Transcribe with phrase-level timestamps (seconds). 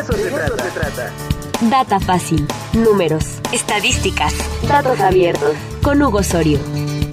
[0.00, 0.64] eso, se, trata.
[0.64, 1.12] se trata.
[1.70, 2.46] Data fácil.
[2.72, 3.38] Números.
[3.52, 4.32] Estadísticas.
[4.66, 5.54] Datos abiertos.
[5.82, 6.58] Con Hugo Osorio.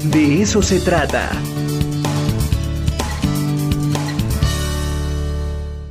[0.06, 1.30] De eso se trata.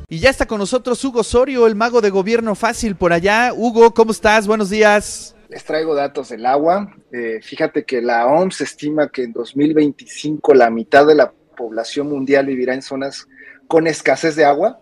[0.09, 3.53] Y ya está con nosotros Hugo Osorio, el mago de gobierno fácil por allá.
[3.55, 4.47] Hugo, ¿cómo estás?
[4.47, 5.37] Buenos días.
[5.49, 6.95] Les traigo datos del agua.
[7.13, 12.47] Eh, fíjate que la OMS estima que en 2025 la mitad de la población mundial
[12.47, 13.29] vivirá en zonas
[13.69, 14.81] con escasez de agua.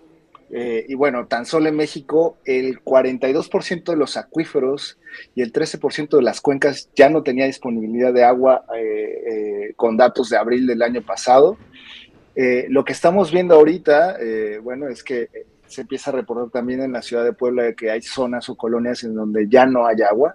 [0.50, 4.98] Eh, y bueno, tan solo en México el 42% de los acuíferos
[5.35, 10.30] y el 13% de las cuencas ya no tenía disponibilidad de agua eh, con datos
[10.30, 11.57] de abril del año pasado.
[12.68, 14.18] lo que estamos viendo ahorita,
[14.62, 15.29] bueno, es que
[15.66, 19.02] se empieza a reportar también en la ciudad de Puebla que hay zonas o colonias
[19.04, 20.35] en donde ya no hay agua.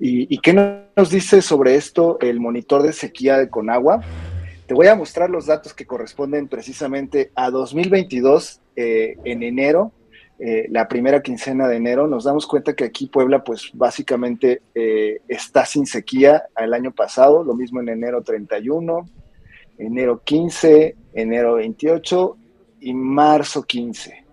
[0.00, 4.00] ¿Y, qué nos dice sobre esto el monitor de sequía de Conagua?
[4.66, 9.92] Te voy a mostrar los datos que corresponden precisamente a 2022 eh, en enero,
[10.38, 12.06] eh, la primera quincena de enero.
[12.06, 17.44] Nos damos cuenta que aquí Puebla, pues básicamente eh, está sin sequía el año pasado,
[17.44, 19.08] lo mismo en enero 31,
[19.78, 22.36] enero 15, enero 28
[22.80, 24.24] y marzo 15.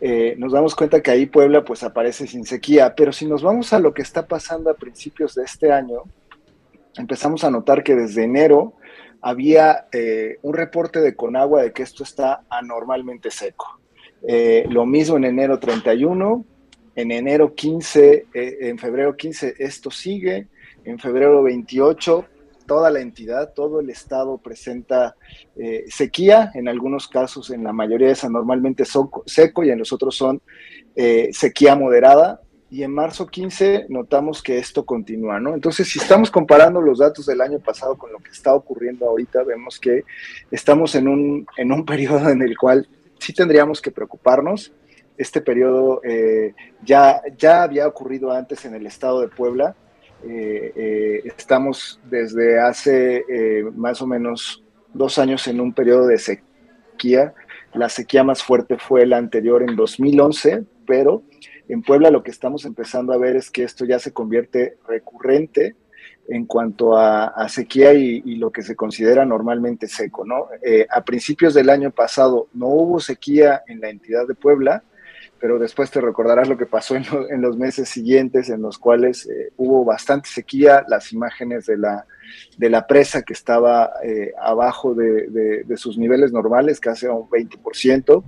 [0.00, 3.72] Eh, nos damos cuenta que ahí Puebla pues aparece sin sequía, pero si nos vamos
[3.72, 6.02] a lo que está pasando a principios de este año,
[6.96, 8.74] empezamos a notar que desde enero
[9.22, 13.80] había eh, un reporte de Conagua de que esto está anormalmente seco.
[14.26, 16.44] Eh, lo mismo en enero 31,
[16.94, 20.48] en enero 15, en febrero 15 esto sigue,
[20.84, 22.26] en febrero 28
[22.66, 25.16] toda la entidad, todo el estado presenta
[25.56, 30.16] eh, sequía, en algunos casos, en la mayoría es anormalmente seco y en los otros
[30.16, 30.42] son
[30.94, 32.40] eh, sequía moderada.
[32.68, 35.54] Y en marzo 15 notamos que esto continúa, ¿no?
[35.54, 39.44] Entonces, si estamos comparando los datos del año pasado con lo que está ocurriendo ahorita,
[39.44, 40.04] vemos que
[40.50, 44.72] estamos en un, en un periodo en el cual sí tendríamos que preocuparnos.
[45.16, 49.76] Este periodo eh, ya, ya había ocurrido antes en el estado de Puebla,
[50.24, 53.24] eh, eh, estamos desde hace
[53.74, 57.32] más o menos dos años en un periodo de sequía.
[57.74, 61.22] La sequía más fuerte fue la anterior en 2011, pero
[61.68, 65.74] en Puebla lo que estamos empezando a ver es que esto ya se convierte recurrente
[66.28, 70.24] en cuanto a, sequía y, lo que se considera normalmente seco.
[70.24, 70.48] ¿no?
[70.90, 74.82] a principios del año pasado no hubo sequía en la entidad de Puebla,
[75.38, 79.52] pero después te recordarás lo que pasó en, los meses siguientes, en los cuales eh,
[79.56, 82.06] hubo bastante sequía, las imágenes de la,
[82.56, 88.24] de la presa que estaba eh, abajo de, sus niveles normales, casi a un 20%.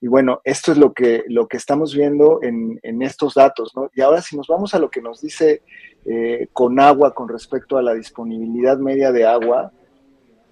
[0.00, 3.74] Y bueno, esto es lo que, lo que estamos viendo en, estos datos.
[3.74, 3.90] ¿no?
[3.94, 5.62] Y ahora si nos vamos a lo que nos dice
[6.06, 9.72] eh, con agua con respecto a la disponibilidad media de agua,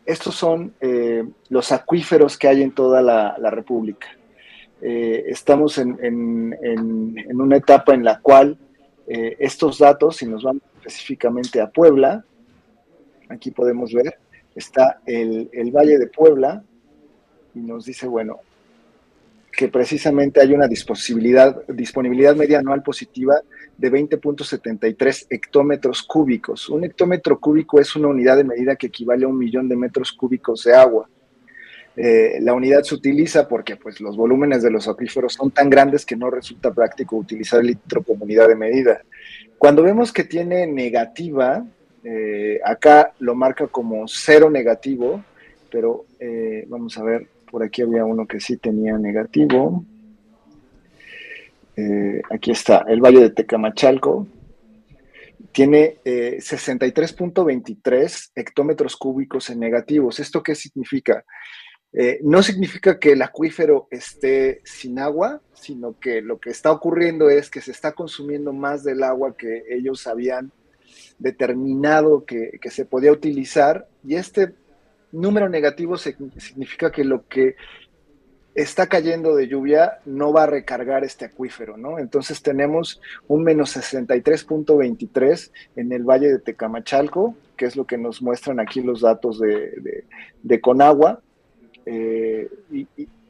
[0.05, 0.73] estos son
[1.49, 4.07] los acuíferos que hay en toda la República.
[4.81, 5.97] Eh, estamos en,
[7.35, 8.59] una etapa en la cual
[9.07, 12.25] eh, estos datos, si nos vamos específicamente a Puebla,
[13.29, 14.19] aquí podemos ver,
[14.55, 16.63] está el, Valle de Puebla
[17.55, 18.41] y nos dice, bueno,
[19.57, 23.41] que precisamente hay una disponibilidad, disponibilidad media anual positiva
[23.77, 26.69] de 20.73 hectómetros cúbicos.
[26.69, 30.13] Un hectómetro cúbico es una unidad de medida que equivale a un millón de metros
[30.13, 31.09] cúbicos de agua.
[31.97, 36.05] Eh, la unidad se utiliza porque pues, los volúmenes de los acuíferos son tan grandes
[36.05, 39.03] que no resulta práctico utilizar el litro como unidad de medida.
[39.57, 41.65] Cuando vemos que tiene negativa,
[42.05, 45.25] eh, acá lo marca como cero negativo,
[45.71, 49.85] pero eh, vamos a ver, por aquí había uno que sí tenía negativo.
[52.31, 54.27] aquí está, el Valle de Tecamachalco,
[55.53, 60.19] tiene 63.23 hectómetros cúbicos en negativos.
[60.21, 61.25] ¿Esto qué significa?
[61.99, 67.31] Eh, no significa que el acuífero esté sin agua, sino que lo que está ocurriendo
[67.31, 70.53] es que se está consumiendo más del agua que ellos habían
[71.19, 74.53] determinado que, se podía utilizar y este
[75.13, 77.57] número negativo significa que lo que
[78.55, 81.99] está cayendo de lluvia no va a recargar este acuífero, ¿no?
[81.99, 88.23] Entonces tenemos un menos 63.23 en el Valle de Tecamachalco, que es lo que nos
[88.23, 90.05] muestran aquí los datos de,
[90.43, 91.21] de Conagua,
[91.87, 92.51] eh,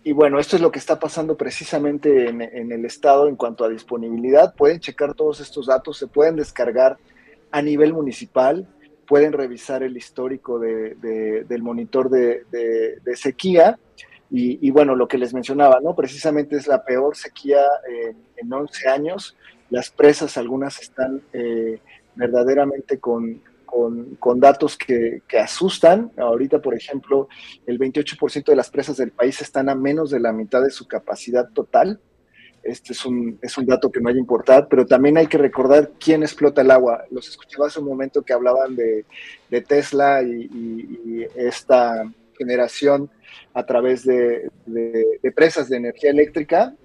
[0.02, 3.68] y, bueno, esto es lo que está pasando precisamente en, el estado en cuanto a
[3.68, 4.54] disponibilidad.
[4.54, 6.96] Pueden checar todos estos datos, se pueden descargar
[7.50, 8.66] a nivel municipal,
[9.06, 13.78] pueden revisar el histórico del monitor de, sequía.
[14.30, 15.94] Y, bueno, lo que les mencionaba, ¿no?
[15.94, 17.62] Precisamente es la peor sequía
[18.36, 19.36] en 11 años.
[19.70, 21.80] Las presas, algunas están eh,
[22.14, 23.40] verdaderamente con,
[24.18, 26.12] con, datos que, asustan.
[26.16, 27.28] Ahorita, por ejemplo,
[27.66, 30.86] el 28% de las presas del país están a menos de la mitad de su
[30.86, 32.00] capacidad total.
[32.66, 35.38] Este es un, es un dato que no hay que importar, pero también hay que
[35.38, 37.04] recordar quién explota el agua.
[37.10, 39.04] Los escuchaba hace un momento que hablaban de,
[39.62, 43.10] Tesla y, esta generación
[43.54, 46.74] a través de, de, presas de energía eléctrica